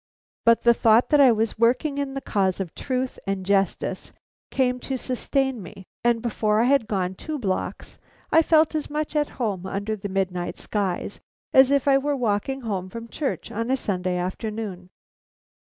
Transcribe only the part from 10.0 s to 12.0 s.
midnight skies as if I